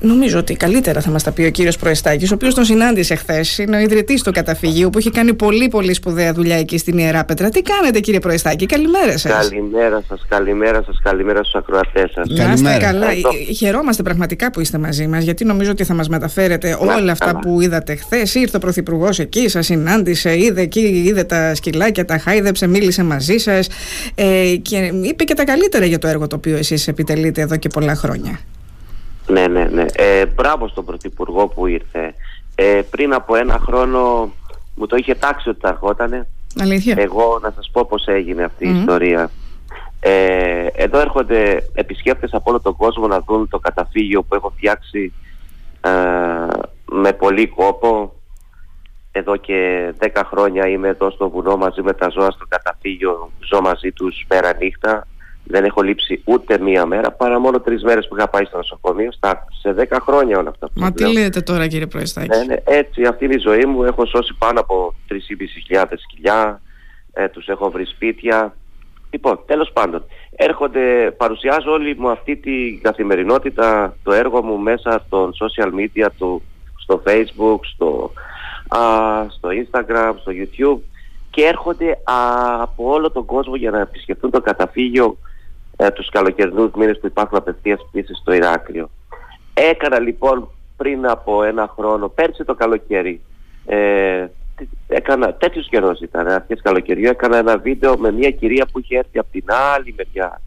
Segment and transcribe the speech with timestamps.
[0.00, 3.58] νομίζω ότι καλύτερα θα μας τα πει ο κύριος Προεστάκης, ο οποίος τον συνάντησε χθες.
[3.58, 7.24] Είναι ο ιδρυτής του καταφυγίου που έχει κάνει πολύ πολύ σπουδαία δουλειά εκεί στην Ιερά
[7.24, 7.48] Πέτρα.
[7.48, 9.48] Τι κάνετε, κύριε Προεστάκη, καλημέρα σας.
[9.48, 12.28] Καλημέρα σας, καλημέρα σας, καλημέρα στους ακροατές σας.
[12.28, 13.10] Να είστε καλά.
[13.10, 17.38] Ε, χαιρόμαστε πραγματικά που είστε μαζί μας, γιατί νομίζω ότι θα μας μεταφέρετε όλα αυτά
[17.38, 18.34] που είδατε χθες.
[18.34, 23.36] Ήρθε ο Πρωθυπουργός εκεί, σας συνάντησε, είδε εκεί, είδε τα σκυλάκια, τα χάιδεψε, μίλησε μαζί
[23.36, 23.68] σας
[24.14, 27.68] ε, και είπε και τα καλύτερα για το έργο το οποίο εσείς επιτελείτε εδώ και
[27.68, 28.38] πολλά χρόνια.
[29.28, 29.84] Ναι, ναι, ναι.
[29.92, 32.14] Ε, μπράβο στον Πρωθυπουργό που ήρθε.
[32.54, 34.32] Ε, πριν από ένα χρόνο
[34.74, 36.28] μου το είχε τάξει ότι θα ερχότανε.
[36.60, 36.94] Αλήθεια.
[36.98, 39.30] Εγώ να σας πω πώς έγινε αυτή η ιστορία.
[40.00, 45.12] Ε, εδώ έρχονται επισκέπτες από όλο τον κόσμο να δουν το καταφύγιο που έχω φτιάξει
[45.80, 45.90] ε,
[46.84, 48.12] με πολύ κόπο.
[49.12, 53.60] Εδώ και 10 χρόνια είμαι εδώ στο βουνό μαζί με τα ζώα στο καταφύγιο, ζω
[53.60, 55.06] μαζί τους μέρα νύχτα
[55.50, 59.12] δεν έχω λείψει ούτε μία μέρα παρά μόνο τρεις μέρες που είχα πάει στο νοσοκομείο.
[59.12, 60.66] Στα, σε δέκα χρόνια όλα αυτά.
[60.66, 62.28] Που Μα τι λέτε τώρα, κύριε Προεστάκη.
[62.28, 63.84] Ναι, ναι, έτσι, αυτή είναι η ζωή μου.
[63.84, 64.94] Έχω σώσει πάνω από
[65.70, 66.60] 3.500 σκυλιά.
[67.12, 68.56] Ε, τους έχω βρει σπίτια.
[69.10, 70.04] Λοιπόν, τέλος πάντων,
[70.36, 76.40] έρχονται, παρουσιάζω όλη μου αυτή τη καθημερινότητα, το έργο μου μέσα στο social media, το,
[76.76, 78.12] στο facebook, στο,
[78.68, 78.80] α,
[79.28, 80.80] στο instagram, στο youtube
[81.30, 82.14] και έρχονται α,
[82.62, 85.16] από όλο τον κόσμο για να επισκεφτούν το καταφύγιο
[85.80, 88.90] ε, τους καλοκαιρινούς μήνες που υπάρχουν απευθείας πίσω στο Ηράκλειο.
[89.54, 93.20] Έκανα λοιπόν πριν από ένα χρόνο, πέρσι το καλοκαίρι,
[93.66, 94.26] ε,
[94.88, 99.18] έκανα, τέτοιος καιρός ήταν, αρχές καλοκαιριού, έκανα ένα βίντεο με μια κυρία που είχε έρθει
[99.18, 100.40] από την άλλη μεριά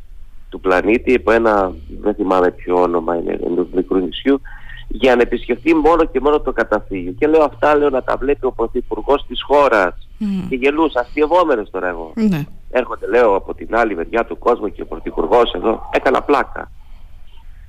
[0.50, 4.42] του πλανήτη, από ένα, δεν θυμάμαι ποιο όνομα είναι, ενός μικρού νησιού,
[4.88, 7.12] για να επισκεφτεί μόνο και μόνο το καταφύγιο.
[7.12, 10.08] Και λέω αυτά, λέω να τα βλέπει ο Πρωθυπουργός της χώρας.
[10.22, 10.46] Mm.
[10.50, 12.14] Και γελούσα, αστειευόμενος τώρα εγώ.
[12.16, 12.44] Ναι.
[12.70, 15.90] Έρχονται, λέω, από την άλλη μεριά του κόσμου και ο Πρωθυπουργός εδώ.
[15.92, 16.72] Έκανα πλάκα.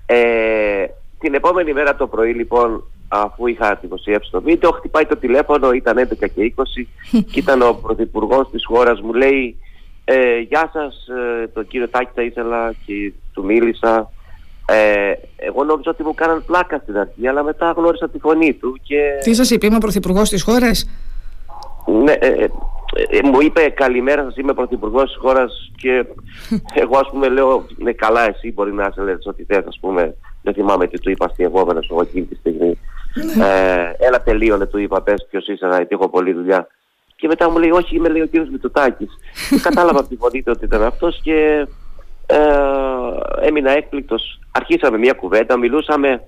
[0.06, 0.84] Ε,
[1.18, 5.98] την επόμενη μέρα το πρωί, λοιπόν, αφού είχα δημοσιεύσει το βίντεο, χτυπάει το τηλέφωνο, ήταν
[5.98, 6.86] 11 και 20
[7.30, 9.56] και ήταν ο Πρωθυπουργός της χώρας μου, λέει.
[10.04, 11.06] Ε, γεια σας,
[11.42, 14.10] ε, τον κύριο Τάκη θα ήθελα και του μίλησα
[14.66, 18.80] ε, εγώ νόμιζα ότι μου κάναν πλάκα στην αρχή, αλλά μετά γνώρισα τη φωνή του.
[18.82, 18.96] Και...
[19.22, 20.88] Τι σας είπε, είμαι πρωθυπουργός της χώρας;
[21.86, 22.48] Ναι, ε, ε,
[23.10, 26.06] ε, μου είπε καλημέρα σας, είμαι πρωθυπουργός της χώρας και
[26.82, 30.16] εγώ ας πούμε λέω ναι καλά εσύ μπορεί να σε λες ό,τι θες ας πούμε
[30.42, 32.78] δεν θυμάμαι τι του είπα αστειευόμενος εγώ εκείνη τη στιγμή
[33.36, 33.44] ναι.
[33.44, 36.66] ε, έλα τελείωνε του είπα πες ποιος είσαι να έχω πολλή δουλειά
[37.16, 39.10] και μετά μου λέει όχι είμαι λέει ο κύριος Μητσοτάκης
[39.66, 41.66] κατάλαβα από τη φωνή του ότι ήταν αυτός και
[42.26, 44.40] ε, έμεινα έκπληκτος.
[44.52, 46.22] Αρχίσαμε μια κουβέντα, μιλούσαμε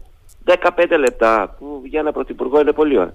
[0.44, 3.14] 15 λεπτά που για ένα πρωθυπουργό είναι πολύ ωραία.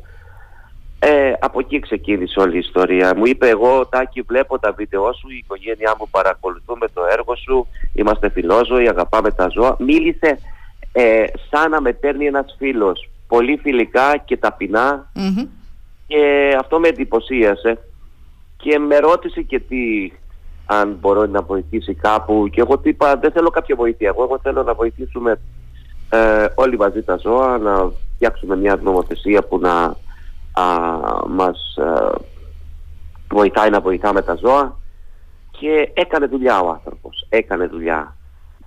[0.99, 3.13] Ε, από εκεί ξεκίνησε όλη η ιστορία.
[3.15, 7.67] Μου είπε εγώ Τάκη βλέπω τα βίντεό σου, η οικογένειά μου παρακολουθούμε το έργο σου,
[7.93, 9.75] είμαστε φιλόζωοι, αγαπάμε τα ζώα.
[9.79, 10.39] Μίλησε
[10.91, 15.11] ε, σαν να με παίρνει ένας φίλος, πολύ φιλικά και ταπεινά.
[16.07, 17.77] Και αυτό με εντυπωσίασε.
[18.57, 20.11] Και με ρώτησε και τι
[20.66, 22.49] αν μπορώ να βοηθήσει κάπου.
[22.51, 24.07] Και εγώ του είπα δεν θέλω κάποια βοήθεια.
[24.07, 25.39] Εγώ, εγώ θέλω να βοηθήσουμε
[26.09, 29.95] ε, όλοι μαζί τα ζώα να φτιάξουμε μια νομοθεσία που να
[30.59, 32.16] α, μας ε,
[33.30, 34.80] βοηθάει να βοηθάμε τα ζώα
[35.52, 38.16] και έκανε δουλειά ο άνθρωπος έκανε δουλειά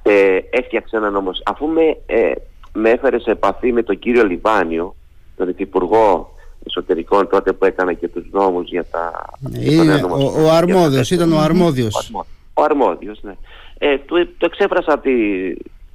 [0.02, 2.32] ε, έφτιαξε ένα νόμος αφού με, ε,
[2.72, 4.94] με έφερε σε επαφή με τον κύριο Λιβάνιο
[5.36, 6.32] τον υφυπουργό
[6.66, 9.30] εσωτερικών τότε που έκανα και τους νόμους για τα...
[9.60, 12.12] Είναι, ο, ο αρμόδιος, ήταν ο αρμόδιος.
[12.54, 13.32] Ο, αρμόδιος, ναι.
[13.78, 15.10] Ε, του, το εξέφρασα τη,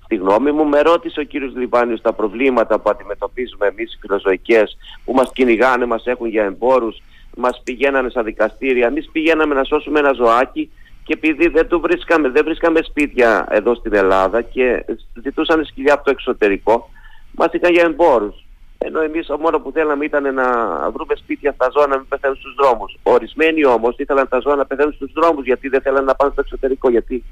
[0.07, 0.65] τη γνώμη μου.
[0.65, 5.85] Με ρώτησε ο κύριος Λιβάνιος τα προβλήματα που αντιμετωπίζουμε εμείς οι φιλοζωικές που μας κυνηγάνε,
[5.85, 7.01] μας έχουν για εμπόρους,
[7.37, 8.87] μας πηγαίνανε στα δικαστήρια.
[8.87, 10.71] Εμείς πηγαίναμε να σώσουμε ένα ζωάκι
[11.03, 14.85] και επειδή δεν το βρίσκαμε, δεν βρίσκαμε σπίτια εδώ στην Ελλάδα και
[15.23, 16.89] ζητούσαν σκυλιά από το εξωτερικό,
[17.31, 18.45] μας είχαν για εμπόρους.
[18.77, 20.45] Ενώ εμείς το μόνο που θέλαμε ήταν να
[20.91, 22.97] βρούμε σπίτια στα ζώα να μην πεθαίνουν στους δρόμους.
[23.03, 26.41] Ορισμένοι όμως ήθελαν τα ζώα να πεθαίνουν στους δρόμους γιατί δεν θέλαν να πάνε στο
[26.41, 26.89] εξωτερικό.
[26.89, 27.23] Γιατί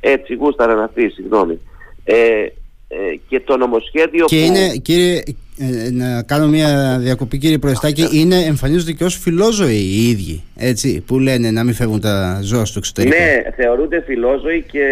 [0.00, 1.60] έτσι γούσταραν αυτοί, συγγνώμη.
[2.12, 2.52] Ε,
[2.88, 2.96] ε,
[3.28, 4.44] και το νομοσχέδιο και που...
[4.44, 5.22] είναι, κύριε,
[5.58, 11.00] ε, να κάνω μια διακοπή κύριε Προεστάκη, είναι εμφανίζονται και ως φιλόζωοι οι ίδιοι, έτσι,
[11.06, 13.16] που λένε να μην φεύγουν τα ζώα στο εξωτερικό.
[13.16, 14.84] Ναι, θεωρούνται φιλόζωοι και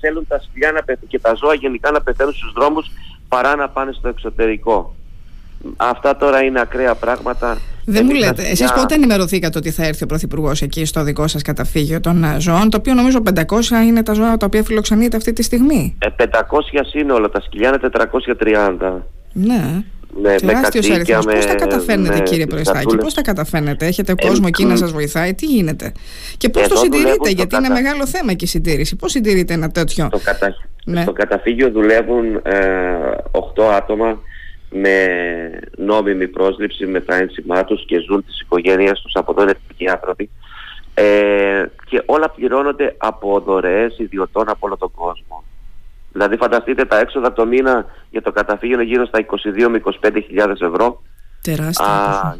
[0.00, 2.90] θέλουν τα σκυλιά να και τα ζώα γενικά να πεθαίνουν στους δρόμους
[3.28, 4.94] παρά να πάνε στο εξωτερικό.
[5.76, 7.58] Αυτά τώρα είναι ακραία πράγματα.
[7.90, 8.42] Δεν μου λέτε.
[8.42, 12.40] Εσείς πότε ενημερωθήκατε ότι θα έρθει ο Πρωθυπουργός εκεί στο δικό σας καταφύγιο των ε,
[12.40, 13.42] ζώων, το οποίο νομίζω 500
[13.86, 16.24] είναι τα ζώα τα οποία φιλοξενείτε αυτή τη στιγμή; Ε, 500
[16.86, 19.02] σύνολο, τα σκυλιά είναι 430.
[19.32, 19.82] Ναι.
[20.22, 21.24] Ναι, Τεράστιος αριθμός.
[21.24, 24.92] Πώς τα καταφέρνετε, με κύριε Προεστάκη, πώς τα καταφέρνετε, Έχετε ε, κόσμο εκεί να σας
[24.92, 25.92] βοηθάει, τι γίνεται;
[26.36, 28.96] Και πώς το συντηρείτε, γιατί είναι μεγάλο θέμα και η συντήρηση.
[28.96, 30.54] Πώς συντηρείτε ένα τέτοιο; Στο, κατα...
[30.84, 31.02] ναι.
[31.02, 32.52] στο καταφύγιο δουλεύουν ε,
[33.32, 34.18] 8 άτομα
[34.70, 35.06] με
[35.76, 40.30] νόμιμη πρόσληψη με τα ένσημά τους και ζουν τις οικογένειες τους από εδώ είναι άνθρωποι
[41.00, 45.44] ε, και όλα πληρώνονται από δωρεές ιδιωτών από όλο τον κόσμο.
[46.12, 50.22] Δηλαδή φανταστείτε τα έξοδα το μήνα για το καταφύγιο γύρω στα 22 με 25
[50.60, 51.02] ευρώ.
[51.42, 52.38] Τεράστια.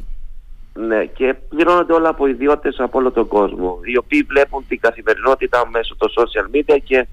[0.75, 5.69] ναι, και πληρώνονται όλα από ιδιώτες από όλο τον κόσμο, οι οποίοι βλέπουν την καθημερινότητα
[5.71, 7.07] μέσω των social media και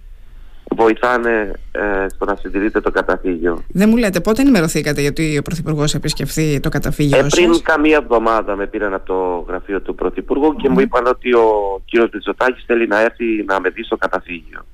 [0.76, 3.64] βοηθάνε ε, στο να συντηρείται το καταφύγιο.
[3.68, 8.56] Δεν μου λέτε πότε ενημερωθήκατε γιατί ο Πρωθυπουργός επισκεφθεί το καταφύγιο ε, Πριν καμία εβδομάδα
[8.56, 12.88] με πήραν από το γραφείο του Πρωθυπουργού και μου είπαν ότι ο κύριος Μητσοτάκης θέλει
[12.88, 14.66] να έρθει να με δει στο καταφύγιο.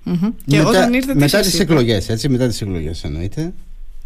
[0.45, 3.53] Και μετά, όταν ήρθε μετά τις εκλογές, έτσι, μετά τις εκλογές εννοείται.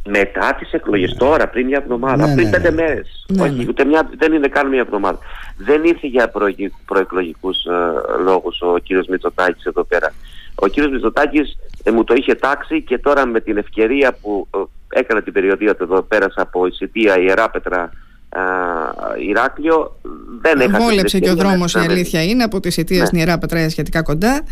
[0.09, 1.17] Μετά τις εκλογές, ναι.
[1.17, 2.75] τώρα, πριν μια εβδομάδα, ναι, πριν ναι, πέντε ναι.
[2.75, 3.25] μέρες.
[3.27, 3.65] Ναι, Όχι, ναι.
[3.67, 5.19] ούτε μια, δεν είναι καν μια εβδομάδα.
[5.57, 6.31] Δεν ήρθε για
[6.85, 10.13] προεκλογικούς ε, λόγους ο κύριος Μητσοτάκης εδώ πέρα.
[10.65, 14.47] Ο κύριος Μητσοτάκης ε, μου το είχε τάξει και τώρα με την ευκαιρία που
[14.91, 17.91] ε, έκανα την περιοδία του εδώ πέρασα από Ισιτία, Ιεράπετρα,
[19.29, 19.99] Ηράκλειο
[20.41, 23.05] δεν έχασε Βόλεψε και ο δρόμος η αλήθεια είναι από τις Ισιτία ναι.
[23.05, 24.43] στην Ιεράπετρα σχετικά κοντά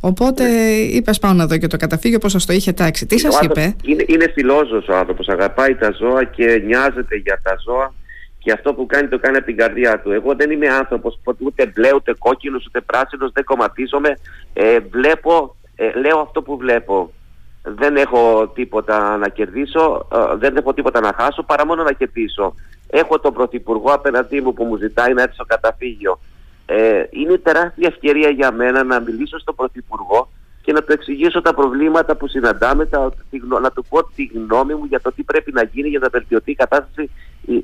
[0.00, 0.58] οπότε ναι.
[0.96, 3.76] είπες πάω να δω και το καταφύγιο πως σας το είχε τάξει τι σας είπε;
[3.82, 7.94] είναι, είναι φιλόζος ο άνθρωπος αγαπάει τα ζώα και νοιάζεται για τα ζώα
[8.38, 10.12] και αυτό που κάνει το κάνει από την καρδιά του.
[10.12, 14.18] Εγώ δεν είμαι άνθρωπος που ούτε μπλε, ούτε κόκκινος, ούτε πράσινος, δεν κομματίζομαι.
[14.52, 17.12] Ε, βλέπω ε, λέω αυτό που βλέπω.
[17.62, 22.54] Δεν έχω τίποτα να κερδίσω, ε, δεν έχω τίποτα να χάσω παρά μόνο να κερδίσω.
[22.86, 26.20] Έχω τον Πρωθυπουργό απέναντί μου που μου ζητάει να έρθει στο καταφύγιο.
[26.66, 30.28] Ε, είναι τεράστια ευκαιρία για μένα να μιλήσω στον Πρωθυπουργό
[30.62, 33.12] και να του εξηγήσω τα προβλήματα που συναντάμε, τα,
[33.60, 36.50] να του πω τη γνώμη μου για το τι πρέπει να γίνει για να βελτιωθεί
[36.50, 37.10] η κατάσταση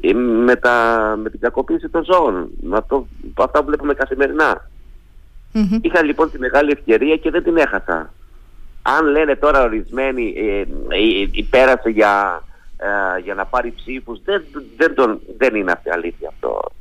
[0.00, 2.48] ε, με, τα, με την κακοποίηση των ζώων.
[2.60, 4.68] Να το, αυτά που βλέπουμε καθημερινά.
[5.56, 5.78] Mm-hmm.
[5.80, 8.12] Είχα λοιπόν τη μεγάλη ευκαιρία και δεν την έχασα.
[8.82, 12.42] Αν λένε τώρα ορισμένοι ε, ε, υπέρασε για,
[12.76, 14.44] ε, για να πάρει ψήφους, δεν,
[14.76, 16.72] δεν, τον, δεν είναι αυτή αλήθεια αυτό.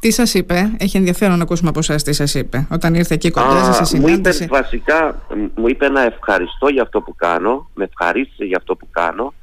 [0.00, 3.30] Τι σας είπε, έχει ενδιαφέρον να ακούσουμε από εσάς τι σας είπε όταν ήρθε εκεί
[3.30, 5.22] κοντά σας σε Μου είπε βασικά,
[5.54, 9.34] μου είπε να ευχαριστώ για αυτό που κάνω, με ευχαρίστησε για αυτό που κάνω.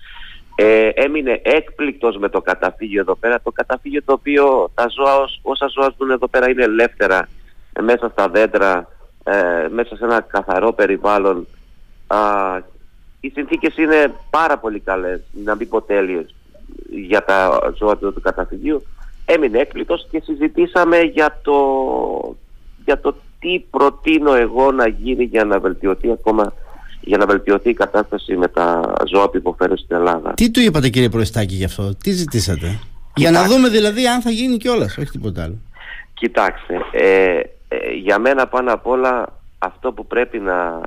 [0.56, 5.68] Ε, έμεινε έκπληκτος με το καταφύγιο εδώ πέρα, το καταφύγιο το οποίο τα ζώα, όσα
[5.68, 7.28] ζώα ζουν εδώ πέρα είναι ελεύθερα
[7.82, 8.88] μέσα στα δέντρα,
[9.24, 11.48] ε, μέσα σε ένα καθαρό περιβάλλον.
[12.08, 12.18] Α,
[13.20, 16.36] οι συνθήκες είναι πάρα πολύ καλές, να μην πω τέλειες,
[16.90, 18.84] για τα ζώα του, καταφυγίου.
[19.26, 21.56] Έμεινε έκπληκτος και συζητήσαμε για το,
[22.86, 26.54] για το τι προτείνω εγώ να γίνει για να βελτιωθεί ακόμα
[27.02, 30.34] για να βελτιωθεί η κατάσταση με τα ζώα που υποφέρουν στην Ελλάδα.
[30.34, 32.80] Τι του είπατε κύριε Προεστάκη γι' αυτό, τι ζητήσατε;
[33.16, 35.58] Για να δούμε δηλαδή αν θα γίνει κιόλας, όχι τίποτα άλλο.
[36.14, 37.44] Κοιτάξτε, ε, ε,
[37.96, 40.82] για μένα πάνω απ' όλα αυτό που πρέπει να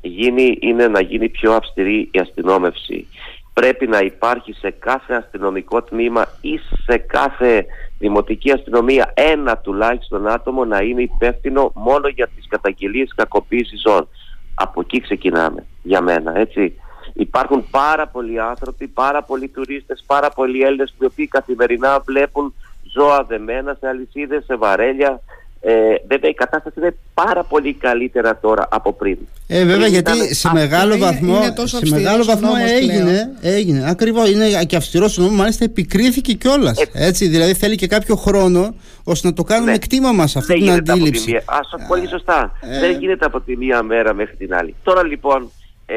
[0.00, 3.06] γίνει είναι να γίνει πιο αυστηρή η αστυνόμευση.
[3.52, 7.66] Πρέπει να υπάρχει σε κάθε αστυνομικό τμήμα ή σε κάθε
[7.98, 14.08] δημοτική αστυνομία ένα τουλάχιστον άτομο να είναι υπεύθυνο μόνο για τις καταγγελίες κακοποίησης ζώων.
[14.54, 16.78] Από εκεί ξεκινάμε για μένα, έτσι.
[17.14, 22.54] Υπάρχουν πάρα πολλοί άνθρωποι, πάρα πολλοί τουρίστες, πάρα πολλοί Έλληνες που καθημερινά βλέπουν
[22.92, 25.20] ζώα δεμένα σε αλυσίδες, σε βαρέλια,
[25.66, 29.18] ε, βέβαια η κατάσταση είναι πάρα πολύ καλύτερα τώρα από πριν.
[29.46, 33.90] Ε, βέβαια, γιατί σε μεγάλο βαθμό, σε μεγάλο βαθμό έγινε, έγινε.
[33.90, 34.30] Ακριβώς.
[34.30, 36.80] Είναι και αυστηρός ο νόμος, μάλιστα επικρίθηκε κιόλας.
[36.80, 39.76] Ε, έτσι, δηλαδή θέλει και κάποιο χρόνο ώστε να το κάνουμε ναι.
[39.76, 41.36] εκτίμα μας αυτή την αντίληψη.
[41.36, 42.52] Α, πολύ σωστά.
[42.60, 44.74] Ε, Δεν γίνεται από τη μία μέρα μέχρι την άλλη.
[44.82, 45.50] Τώρα λοιπόν,
[45.86, 45.96] ε,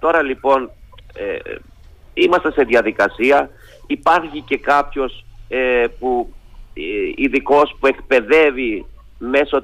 [0.00, 0.70] τώρα λοιπόν
[1.14, 1.52] ε,
[2.14, 3.50] είμαστε σε διαδικασία.
[3.86, 6.41] Υπάρχει και κάποιος ε, που ε,
[7.14, 8.86] ειδικός που εκπαιδεύει
[9.18, 9.62] μέσω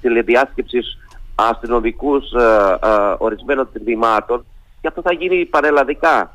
[0.00, 0.98] τηλεδιάσκεψης
[1.34, 4.44] αστυνομικούς ε, ε, ορισμένων τμήματων
[4.80, 6.32] και αυτό θα γίνει πανελλαδικά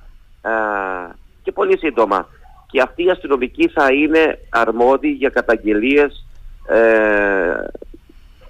[1.43, 2.27] και πολύ σύντομα.
[2.71, 6.25] Και αυτοί οι αστυνομικοί θα είναι αρμόδιοι για καταγγελίες
[6.67, 7.53] ε,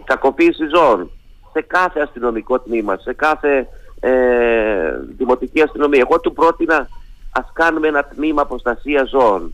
[0.03, 1.11] κακοποίησης ζώων
[1.51, 3.67] σε κάθε αστυνομικό τμήμα, σε κάθε
[3.99, 6.05] ε, δημοτική αστυνομία.
[6.09, 6.87] Εγώ του πρότεινα
[7.31, 9.53] ας κάνουμε ένα τμήμα προστασίας ζώων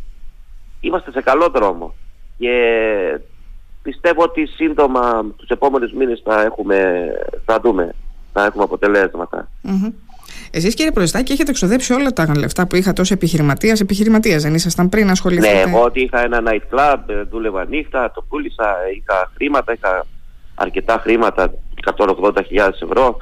[0.80, 1.94] είμαστε σε καλό δρόμο
[2.38, 2.54] και
[3.82, 7.08] πιστεύω ότι σύντομα τους επόμενους μήνες θα έχουμε,
[7.46, 7.96] θα δούμε,
[8.34, 9.50] θα έχουμε αποτελέσματα.
[9.64, 9.94] Mm-hmm.
[10.52, 14.90] Εσείς κύριε Προεστάκη έχετε εξοδέψει όλα τα λεφτά που είχατε ως επιχειρηματίας, επιχειρηματίας δεν ήσασταν
[14.90, 19.74] πριν ασχοληθείτε; Ναι, εγώ ότι είχα ένα night club, δούλευα νύχτα, το πούλησα, είχα χρήματα,
[19.74, 20.06] είχα
[20.56, 21.54] αρκετά χρήματα,
[21.98, 23.18] 180.000 ευρώ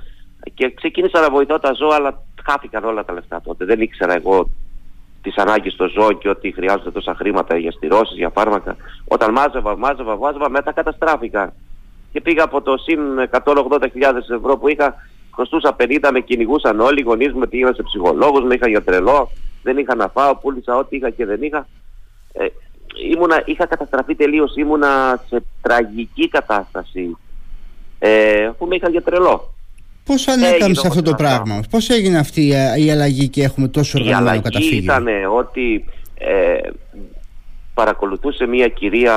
[0.54, 3.66] και ξεκίνησα να βοηθώ τα ζώα αλλά χάθηκαν όλα τα λεφτά τότε.
[3.66, 4.50] Δεν ήξερα εγώ
[5.22, 8.76] τις ανάγκες των ζώων και ότι χρειάζονται τόσα χρήματα για στηρώσει, για φάρμακα.
[9.08, 11.54] Όταν μάζευα, μάζευα, μάζευα, μετά καταστράφηκα.
[12.12, 13.00] Και πήγα από το συν
[13.32, 14.96] 180.000 ευρώ που είχα,
[15.36, 18.84] κοστούσα 50, με κυνηγούσαν όλοι, οι γονείς μου με πήγαν σε ψυχολόγους, με είχαν για
[18.84, 19.32] τρελό.
[19.64, 21.68] δεν είχα να φάω, πούλησα ό,τι είχα και δεν είχα.
[22.34, 22.46] Ε,
[23.14, 27.18] ήμουνα, είχα καταστραφεί τελείως, ήμουνα σε τραγική κατάσταση
[28.00, 29.54] ε, αφού με είχαν για τρελό.
[30.08, 34.42] Πώς ανέκαμε σε αυτό το πράγμα, Πώς έγινε αυτή η αλλαγή και έχουμε τόσο οργανωμένο
[34.42, 35.86] καταφύγιο; Η αλλαγή ήταν ότι
[36.18, 36.70] ε,
[37.74, 39.16] παρακολουθούσε μια κυρία,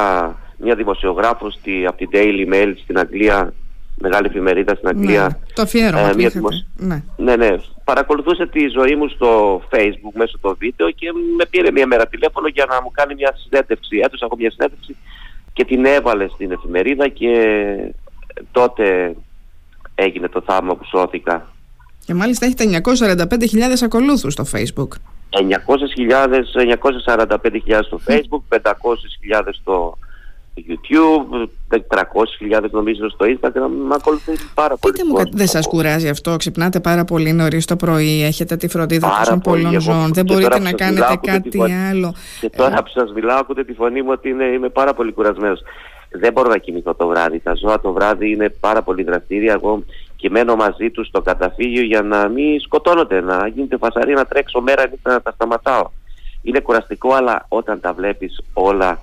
[0.56, 3.52] μια δημοσιογράφος από την Daily Mail στην Αγγλία,
[3.94, 5.22] μεγάλη εφημερίδα στην Αγγλία.
[5.22, 6.30] Ναι, το αφιέρωμα ε, μια
[6.76, 7.02] ναι.
[7.16, 7.56] ναι, ναι.
[7.84, 11.06] Παρακολουθούσε τη ζωή μου στο Facebook μέσω το βίντεο και
[11.36, 13.98] με πήρε μια μέρα τηλέφωνο για να μου κάνει μια συνέντευξη.
[14.04, 14.96] Έτωσα έχω μια συνέντευξη
[15.52, 17.32] και την έβαλε στην εφημερίδα και
[18.52, 19.14] τότε
[20.02, 21.46] έγινε το θαύμα που σώθηκα.
[22.04, 24.88] Και μάλιστα έχετε 945.000 ακολούθους στο Facebook.
[25.30, 26.44] 900.000,
[27.06, 28.62] 945.000 στο Facebook, 500.000
[29.52, 29.98] στο
[30.56, 31.48] YouTube,
[32.60, 33.70] 400.000 νομίζω στο Instagram.
[33.88, 34.92] Με ακολουθείς πάρα πολύ.
[34.92, 36.36] Πείτε μου, δεν σας κουράζει αυτό.
[36.36, 40.12] Ξυπνάτε πάρα πολύ νωρίς το πρωί, έχετε τη φροντίδα τόσων πολλών ζώων.
[40.12, 42.14] Δεν μπορείτε να κάνετε κάτι άλλο.
[42.40, 45.60] Και τώρα που σας μιλάω, ακούτε τη φωνή μου ότι είναι, είμαι πάρα πολύ κουρασμένος
[46.10, 47.38] δεν μπορώ να κοιμηθώ το βράδυ.
[47.38, 49.52] Τα ζώα το βράδυ είναι πάρα πολύ δραστήρια.
[49.52, 49.84] Εγώ
[50.16, 54.60] και μένω μαζί τους στο καταφύγιο για να μην σκοτώνονται, να γίνεται φασαρία, να τρέξω
[54.60, 55.90] μέρα νύχτα να τα σταματάω.
[56.42, 58.98] Είναι κουραστικό, αλλά όταν τα βλέπεις όλα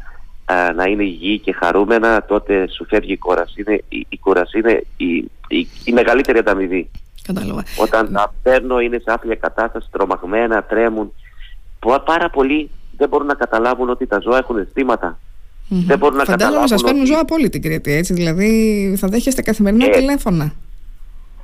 [0.75, 3.63] να είναι υγιή και χαρούμενα, τότε σου φεύγει η κούραση.
[3.67, 5.15] Είναι, η, η κούραση είναι η,
[5.47, 6.89] η, η μεγαλύτερη ανταμοιβή.
[7.23, 7.63] Κατάλαβα.
[7.81, 11.13] Όταν τα παίρνω είναι σε άθλια κατάσταση, τρομαγμένα, τρέμουν.
[12.05, 15.19] Πάρα πολλοί δεν μπορούν να καταλάβουν ότι τα ζώα έχουν αισθήματα.
[15.69, 15.83] Mm-hmm.
[15.85, 18.13] Δεν μπορούν να Φαντάζομαι σας φέρνουν ζώα από όλη την Κρήτη, έτσι.
[18.13, 20.53] Δηλαδή θα δέχεστε καθημερινά ε, τηλέφωνα.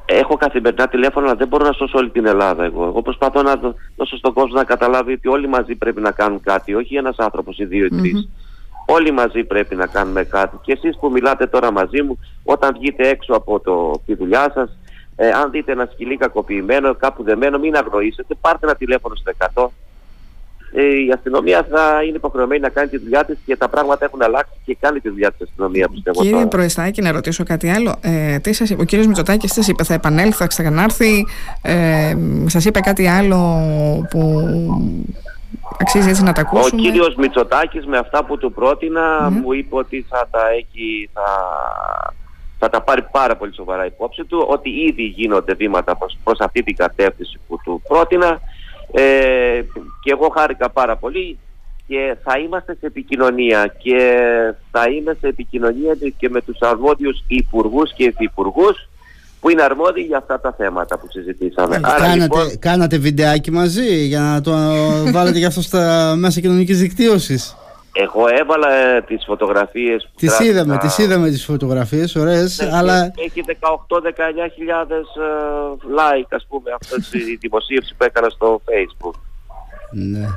[0.06, 2.86] Έχω καθημερινά τηλέφωνα, αλλά δεν μπορώ να σώσω όλη την Ελλάδα εγώ.
[2.86, 3.56] Εγώ προσπαθώ να
[3.96, 7.58] δώσω στον κόσμο να καταλάβει ότι όλοι μαζί πρέπει να κάνουν κάτι, όχι ένας άνθρωπος
[7.58, 8.30] ή δύο ή τρεις.
[8.86, 10.58] Όλοι μαζί πρέπει να κάνουμε κάτι.
[10.62, 14.78] Και εσείς που μιλάτε τώρα μαζί μου, όταν βγείτε έξω από το, τη δουλειά σας,
[15.16, 19.64] ε, αν δείτε ένα σκυλί κακοποιημένο, κάπου δεμένο, μην αγνοήσετε, πάρτε ένα τηλέφωνο στο 100
[19.64, 19.70] ε,
[20.82, 24.54] η αστυνομία θα είναι υποχρεωμένη να κάνει τη δουλειά της και τα πράγματα έχουν αλλάξει
[24.66, 26.22] και κάνει τη δουλειά της αστυνομία, πιστεύω.
[26.22, 26.48] Κύριε τώρα.
[26.48, 27.96] Προεστάκη, να ρωτήσω κάτι άλλο.
[28.02, 31.28] Ε, τι σας, ο κύριος Μητσοτάκης τι σας είπε, θα επανέλθει, θα ξανάρθει,
[31.62, 32.16] ε,
[32.46, 33.38] σας είπε κάτι άλλο
[34.10, 34.48] που
[35.80, 39.40] αξίζει έτσι να τα ακούσουμε; Ο κύριος Μητσοτάκης, με αυτά που του πρότεινα, ναι.
[39.40, 41.10] μου είπε ότι θα τα έχει.
[41.14, 41.24] Θα
[42.64, 46.64] θα τα πάρει πάρα πολύ σοβαρά υπόψη του ότι ήδη γίνονται βήματα προς, προς αυτή
[46.64, 48.40] την κατεύθυνση που του πρότεινα
[48.96, 49.62] ε,
[50.02, 51.40] και εγώ χάρηκα πάρα πολύ
[51.88, 53.98] και θα είμαστε σε επικοινωνία και
[54.72, 58.90] θα είμαι σε επικοινωνία και με τους αρμόδιους υπουργούς και υφυπουργούς
[59.40, 61.80] που είναι αρμόδιοι για αυτά τα θέματα που συζητήσαμε.
[61.84, 64.52] Άρα, κάνατε, λοιπόν, κάνατε βιντεάκι μαζί για να το
[65.12, 67.56] βάλετε για αυτό στα μέσα κοινωνικής δικτύωσης.
[67.96, 73.12] Εγώ έβαλα ε, τις φωτογραφίες που Τις είδαμε, τις είδαμε τις φωτογραφίες, ωραίες, ναι, αλλά...
[73.18, 73.54] Έχει 18-19
[74.54, 75.30] χιλιάδες ε,
[75.98, 79.20] like, ας πούμε, αυτή η δημοσίευση που έκανα στο facebook.
[79.92, 80.28] Ναι.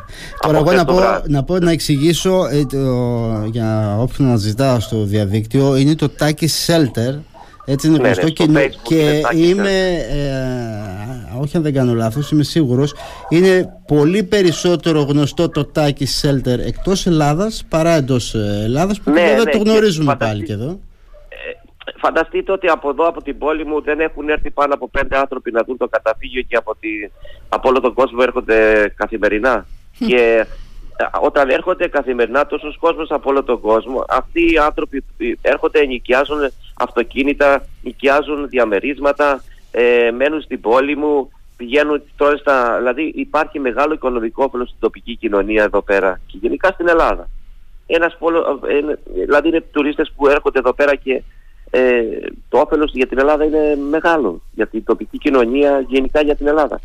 [0.41, 5.05] Τώρα εγώ να πω, να πω να εξηγήσω ε, το, για όποιον να ζητάω στο
[5.05, 7.19] διαδίκτυο είναι το Taki Shelter
[7.69, 12.43] έτσι είναι ναι, γνωστό ναι, και, και είμαι, ε, όχι αν δεν κάνω λάθος, είμαι
[12.43, 12.95] σίγουρος,
[13.29, 19.21] είναι πολύ περισσότερο γνωστό το Τάκι Shelter εκτός Ελλάδας παρά εντός ε, Ελλάδας που ναι,
[19.21, 20.81] βέβαια ναι, το γνωρίζουμε πάλι και εδώ.
[21.29, 21.37] Ε,
[21.97, 25.51] φανταστείτε ότι από εδώ, από την πόλη μου, δεν έχουν έρθει πάνω από πέντε άνθρωποι
[25.51, 26.89] να δουν το καταφύγιο και από, τη,
[27.49, 29.67] από όλο τον κόσμο έρχονται καθημερινά.
[30.07, 30.47] και
[31.21, 35.05] όταν έρχονται καθημερινά τόσο κόσμος από όλο τον κόσμο, αυτοί οι άνθρωποι
[35.41, 36.39] έρχονται, νοικιάζουν
[36.75, 42.77] αυτοκίνητα, νοικιάζουν διαμερίσματα, ε, μένουν στην πόλη μου, πηγαίνουν τώρα στα...
[42.79, 47.29] Δηλαδή υπάρχει μεγάλο οικονομικό όφελο στην τοπική κοινωνία εδώ πέρα και γενικά στην Ελλάδα.
[47.87, 48.81] Ένας πόλο, ε,
[49.25, 51.23] δηλαδή είναι τουρίστες που έρχονται εδώ πέρα και
[51.71, 52.03] ε,
[52.49, 56.81] το όφελος για την Ελλάδα είναι μεγάλο για την τοπική κοινωνία γενικά για την Ελλάδα.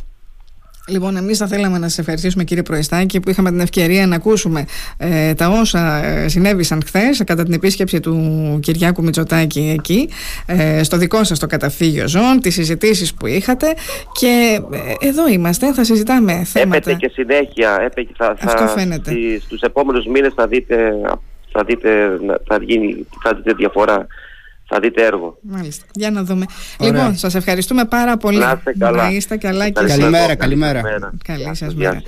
[0.91, 4.65] Λοιπόν, εμείς θα θέλαμε να σα ευχαριστήσουμε, κύριε Προεστάκη, που είχαμε την ευκαιρία να ακούσουμε
[4.97, 10.09] ε, τα όσα ε, συνέβησαν χθες κατά την επίσκεψη του Κυριάκου Μητσοτάκη εκεί,
[10.45, 13.73] ε, στο δικό σας το καταφύγιο Ζών, τις συζητήσεις που είχατε.
[14.11, 14.59] Και
[15.01, 16.77] ε, εδώ είμαστε, θα συζητάμε θέματα.
[16.77, 17.81] Έπεται και συνέχεια.
[17.81, 19.11] Έπεται, θα, θα, Αυτό φαίνεται.
[19.41, 20.75] Στους επόμενους μήνες θα δείτε,
[21.51, 21.89] θα δείτε,
[22.47, 24.07] θα, γίνει, θα δείτε διαφορά
[24.73, 25.37] θα δείτε έργο.
[25.41, 25.85] Μάλιστα.
[25.93, 26.45] Για να δούμε.
[26.77, 26.93] Ωραία.
[26.93, 28.37] Λοιπόν, σας ευχαριστούμε πάρα πολύ.
[28.37, 29.03] Να είστε καλά.
[29.03, 30.81] Να είστε καλά και Καλημέρα, καλημέρα.
[31.23, 32.01] Καλή σας μέρα.